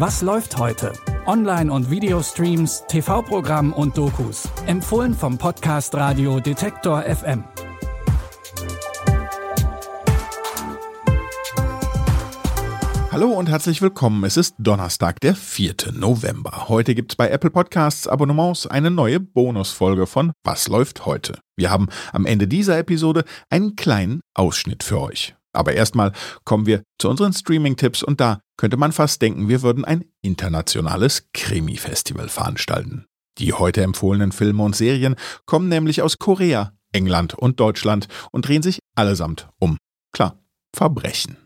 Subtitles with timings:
[0.00, 0.94] Was läuft heute?
[1.26, 4.48] Online- und Videostreams, TV-Programm und Dokus.
[4.64, 7.44] Empfohlen vom Podcast Radio Detektor FM.
[13.12, 14.24] Hallo und herzlich willkommen.
[14.24, 15.92] Es ist Donnerstag, der 4.
[15.92, 16.70] November.
[16.70, 21.40] Heute gibt's bei Apple Podcasts Abonnements eine neue Bonusfolge von Was läuft heute?
[21.56, 25.34] Wir haben am Ende dieser Episode einen kleinen Ausschnitt für euch.
[25.52, 26.12] Aber erstmal
[26.44, 31.28] kommen wir zu unseren Streaming-Tipps und da könnte man fast denken, wir würden ein internationales
[31.32, 33.06] Krimi-Festival veranstalten.
[33.38, 38.62] Die heute empfohlenen Filme und Serien kommen nämlich aus Korea, England und Deutschland und drehen
[38.62, 39.78] sich allesamt um,
[40.12, 40.38] klar,
[40.74, 41.36] Verbrechen.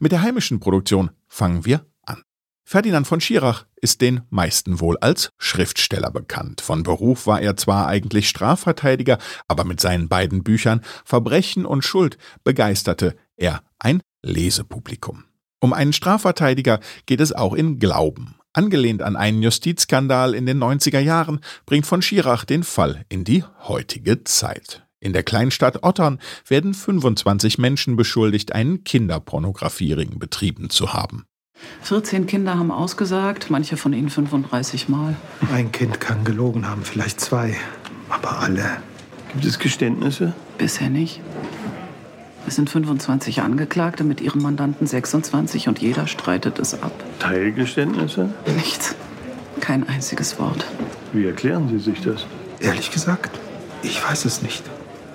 [0.00, 2.22] Mit der heimischen Produktion fangen wir an.
[2.64, 6.60] Ferdinand von Schirach ist den meisten wohl als Schriftsteller bekannt.
[6.60, 12.16] Von Beruf war er zwar eigentlich Strafverteidiger, aber mit seinen beiden Büchern Verbrechen und Schuld
[12.42, 15.24] begeisterte er ein Lesepublikum.
[15.60, 18.36] Um einen Strafverteidiger geht es auch in Glauben.
[18.52, 23.44] Angelehnt an einen Justizskandal in den 90er Jahren bringt von Schirach den Fall in die
[23.66, 24.86] heutige Zeit.
[25.00, 31.24] In der Kleinstadt Ottern werden 25 Menschen beschuldigt, einen Kinderpornografiering betrieben zu haben.
[31.82, 35.16] 14 Kinder haben ausgesagt, manche von ihnen 35 Mal.
[35.52, 37.56] Ein Kind kann gelogen haben, vielleicht zwei,
[38.08, 38.78] aber alle.
[39.32, 40.32] Gibt es Geständnisse?
[40.58, 41.20] Bisher nicht.
[42.46, 46.92] Es sind 25 Angeklagte mit ihrem Mandanten 26 und jeder streitet es ab.
[47.18, 48.28] Teilgeständnisse?
[48.56, 48.94] Nichts.
[49.60, 50.66] Kein einziges Wort.
[51.12, 52.26] Wie erklären Sie sich das?
[52.60, 53.38] Ehrlich gesagt,
[53.82, 54.62] ich weiß es nicht.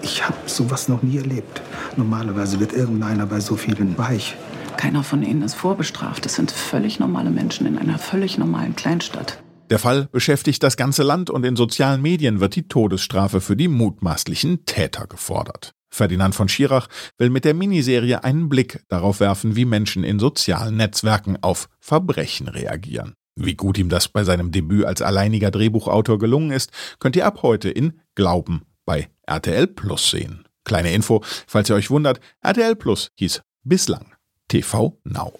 [0.00, 1.60] Ich habe sowas noch nie erlebt.
[1.96, 4.36] Normalerweise wird irgendeiner bei so vielen weich.
[4.76, 6.24] Keiner von ihnen ist vorbestraft.
[6.24, 9.42] Es sind völlig normale Menschen in einer völlig normalen Kleinstadt.
[9.70, 13.68] Der Fall beschäftigt das ganze Land und in sozialen Medien wird die Todesstrafe für die
[13.68, 15.74] mutmaßlichen Täter gefordert.
[15.90, 20.76] Ferdinand von Schirach will mit der Miniserie einen Blick darauf werfen, wie Menschen in sozialen
[20.76, 23.14] Netzwerken auf Verbrechen reagieren.
[23.36, 27.42] Wie gut ihm das bei seinem Debüt als alleiniger Drehbuchautor gelungen ist, könnt ihr ab
[27.42, 30.44] heute in Glauben bei RTL Plus sehen.
[30.64, 34.14] Kleine Info, falls ihr euch wundert, RTL Plus hieß bislang
[34.48, 35.32] TV Now.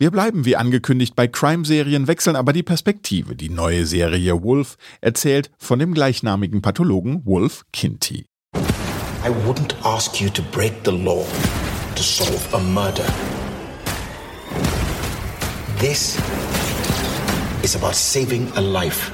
[0.00, 3.36] Wir bleiben wie angekündigt bei Crime-Serien, wechseln aber die Perspektive.
[3.36, 8.24] Die neue Serie Wolf erzählt von dem gleichnamigen Pathologen Wolf Kinty.
[8.54, 11.26] I wouldn't ask you to break the law
[11.96, 13.04] to solve a murder.
[15.78, 16.16] This
[17.62, 19.12] is about saving a life.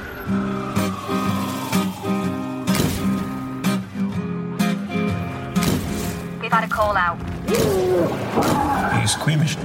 [6.39, 7.19] We've had a call out.
[9.01, 9.57] You squeamish?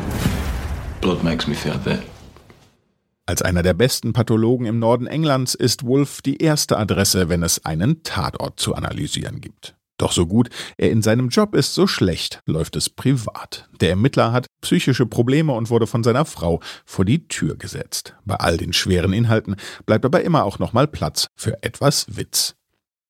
[1.03, 2.01] Blood makes me feel bit.
[3.27, 7.65] Als einer der besten Pathologen im Norden Englands ist Wolf die erste Adresse, wenn es
[7.65, 9.75] einen Tatort zu analysieren gibt.
[9.99, 13.69] Doch so gut er in seinem Job ist, so schlecht läuft es privat.
[13.81, 18.15] Der Ermittler hat psychische Probleme und wurde von seiner Frau vor die Tür gesetzt.
[18.25, 22.55] Bei all den schweren Inhalten bleibt aber immer auch noch mal Platz für etwas Witz.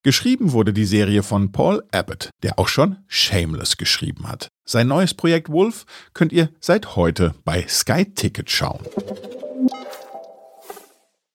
[0.05, 4.49] Geschrieben wurde die Serie von Paul Abbott, der auch schon Shameless geschrieben hat.
[4.65, 8.81] Sein neues Projekt Wolf könnt ihr seit heute bei Sky Ticket schauen.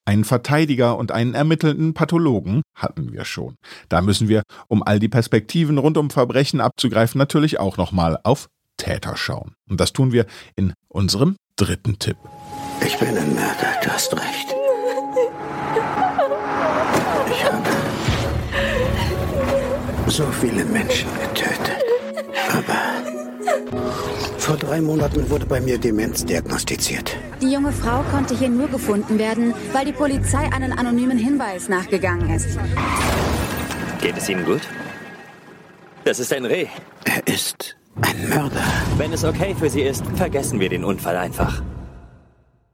[0.04, 3.56] Einen Verteidiger und einen ermittelnden Pathologen hatten wir schon.
[3.88, 8.48] Da müssen wir, um all die Perspektiven rund um Verbrechen abzugreifen, natürlich auch nochmal auf
[8.76, 9.54] Täter schauen.
[9.68, 10.26] Und das tun wir
[10.56, 12.18] in unserem dritten Tipp.
[12.84, 14.54] Ich bin ein Mörder, du hast recht.
[20.10, 21.84] So viele Menschen getötet.
[22.52, 22.78] Aber
[24.38, 27.16] vor drei Monaten wurde bei mir Demenz diagnostiziert.
[27.42, 32.30] Die junge Frau konnte hier nur gefunden werden, weil die Polizei einen anonymen Hinweis nachgegangen
[32.30, 32.58] ist.
[34.00, 34.62] Geht es Ihnen gut?
[36.04, 36.66] Das ist ein Reh.
[37.04, 38.64] Er ist ein Mörder.
[38.96, 41.62] Wenn es okay für Sie ist, vergessen wir den Unfall einfach.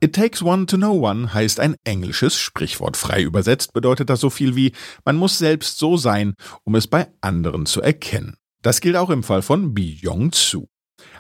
[0.05, 2.99] It takes one to know one heißt ein englisches Sprichwort.
[2.99, 4.73] Frei übersetzt bedeutet das so viel wie
[5.07, 8.37] man muss selbst so sein, um es bei anderen zu erkennen.
[8.61, 10.67] Das gilt auch im Fall von Bi Yong-Soo,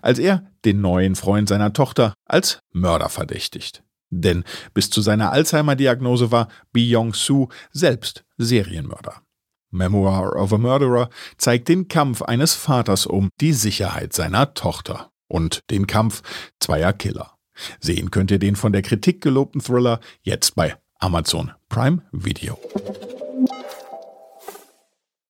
[0.03, 3.83] als er den neuen Freund seiner Tochter als Mörder verdächtigt.
[4.11, 4.45] Denn
[4.75, 9.23] bis zu seiner Alzheimer-Diagnose war Bi Yong-Soo selbst Serienmörder.
[9.71, 11.09] Memoir of a Murderer
[11.39, 16.21] zeigt den Kampf eines Vaters um die Sicherheit seiner Tochter und den Kampf
[16.61, 17.34] zweier Killer.
[17.81, 22.59] Sehen könnt ihr den von der Kritik gelobten Thriller jetzt bei Amazon Prime Video.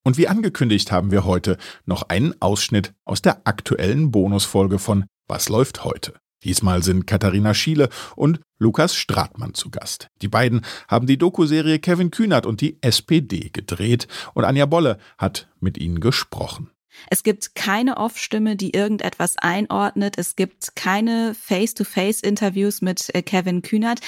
[0.04, 1.56] Und wie angekündigt haben wir heute
[1.86, 6.14] noch einen Ausschnitt aus der aktuellen Bonusfolge von Was läuft heute?
[6.44, 10.08] Diesmal sind Katharina Schiele und Lukas Stratmann zu Gast.
[10.20, 15.48] Die beiden haben die Doku-Serie Kevin Kühnert und die SPD gedreht und Anja Bolle hat
[15.58, 16.70] mit ihnen gesprochen.
[17.10, 20.14] Es gibt keine Off-Stimme, die irgendetwas einordnet.
[20.18, 24.00] Es gibt keine Face-to-Face-Interviews mit äh, Kevin Kühnert.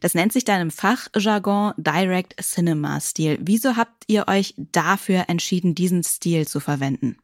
[0.00, 3.38] Das nennt sich dann im Fachjargon Direct Cinema Stil.
[3.40, 7.16] Wieso habt ihr euch dafür entschieden, diesen Stil zu verwenden?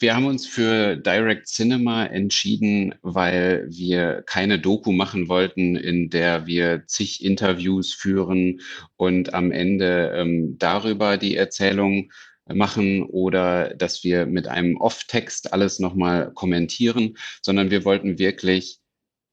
[0.00, 6.46] Wir haben uns für Direct Cinema entschieden, weil wir keine Doku machen wollten, in der
[6.46, 8.62] wir zig Interviews führen
[8.96, 12.10] und am Ende ähm, darüber die Erzählung
[12.54, 18.80] machen oder dass wir mit einem Off-Text alles nochmal kommentieren, sondern wir wollten wirklich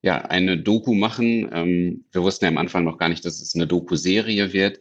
[0.02, 1.50] ja eine Doku machen.
[1.52, 4.80] Ähm, wir wussten ja am Anfang noch gar nicht, dass es eine Doku-Serie wird,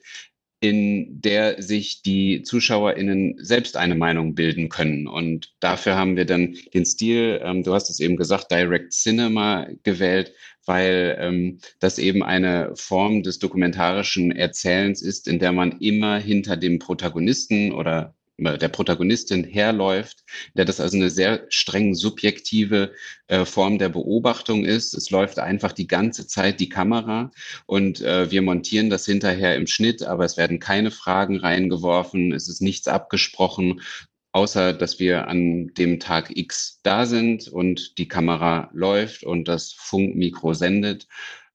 [0.61, 5.07] in der sich die ZuschauerInnen selbst eine Meinung bilden können.
[5.07, 9.67] Und dafür haben wir dann den Stil, ähm, du hast es eben gesagt, Direct Cinema
[9.83, 10.33] gewählt,
[10.65, 16.57] weil ähm, das eben eine Form des dokumentarischen Erzählens ist, in der man immer hinter
[16.57, 20.25] dem Protagonisten oder der Protagonistin herläuft,
[20.55, 22.93] der das also eine sehr streng subjektive
[23.29, 24.95] äh, Form der Beobachtung ist.
[24.95, 27.31] Es läuft einfach die ganze Zeit die Kamera
[27.67, 32.49] und äh, wir montieren das hinterher im Schnitt, aber es werden keine Fragen reingeworfen, es
[32.49, 33.81] ist nichts abgesprochen,
[34.33, 39.73] außer dass wir an dem Tag X da sind und die Kamera läuft und das
[39.73, 41.07] Funkmikro sendet.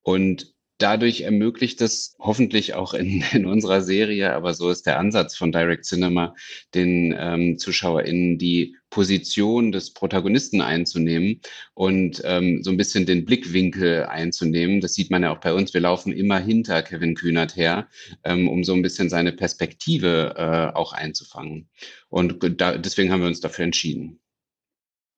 [0.02, 5.36] Und dadurch ermöglicht es hoffentlich auch in, in, unserer Serie, aber so ist der Ansatz
[5.36, 6.36] von Direct Cinema,
[6.74, 11.42] den ähm, ZuschauerInnen die Position des Protagonisten einzunehmen
[11.74, 14.82] und ähm, so ein bisschen den Blickwinkel einzunehmen.
[14.82, 15.74] Das sieht man ja auch bei uns.
[15.74, 17.88] Wir laufen immer hinter Kevin Kühnert her,
[18.24, 21.70] ähm, um so ein bisschen seine Perspektive äh, auch einzufangen.
[22.10, 24.20] Und da, deswegen haben wir uns dafür entschieden.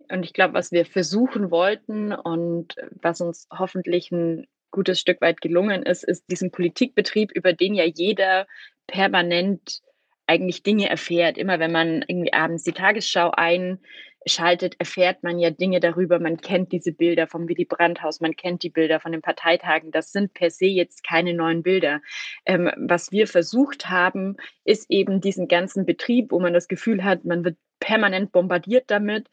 [0.09, 5.39] Und ich glaube, was wir versuchen wollten und was uns hoffentlich ein gutes Stück weit
[5.39, 8.45] gelungen ist, ist diesen Politikbetrieb, über den ja jeder
[8.87, 9.81] permanent
[10.27, 11.37] eigentlich Dinge erfährt.
[11.37, 16.19] Immer wenn man irgendwie abends die Tagesschau einschaltet, erfährt man ja Dinge darüber.
[16.19, 19.91] Man kennt diese Bilder vom Willy Brandt-Haus, man kennt die Bilder von den Parteitagen.
[19.91, 22.01] Das sind per se jetzt keine neuen Bilder.
[22.45, 27.25] Ähm, was wir versucht haben, ist eben diesen ganzen Betrieb, wo man das Gefühl hat,
[27.25, 29.29] man wird permanent bombardiert damit,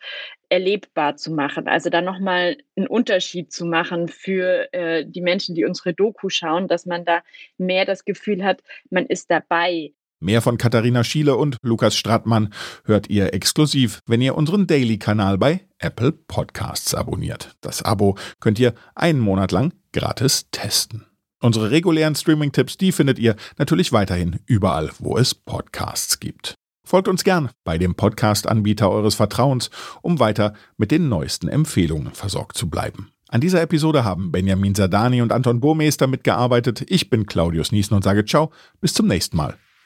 [0.48, 1.68] erlebbar zu machen.
[1.68, 6.66] Also da nochmal einen Unterschied zu machen für äh, die Menschen, die unsere Doku schauen,
[6.66, 7.22] dass man da
[7.58, 8.60] mehr das Gefühl hat,
[8.90, 9.92] man ist dabei.
[10.22, 12.52] Mehr von Katharina Schiele und Lukas Strattmann
[12.84, 17.56] hört ihr exklusiv, wenn ihr unseren Daily-Kanal bei Apple Podcasts abonniert.
[17.62, 21.06] Das Abo könnt ihr einen Monat lang gratis testen.
[21.40, 26.54] Unsere regulären Streaming-Tipps, die findet ihr natürlich weiterhin überall, wo es Podcasts gibt.
[26.84, 29.70] Folgt uns gern bei dem Podcast-Anbieter eures Vertrauens,
[30.02, 33.10] um weiter mit den neuesten Empfehlungen versorgt zu bleiben.
[33.28, 36.84] An dieser Episode haben Benjamin Sadani und Anton Burmeister mitgearbeitet.
[36.88, 38.50] Ich bin Claudius Niesen und sage Ciao,
[38.82, 39.56] bis zum nächsten Mal.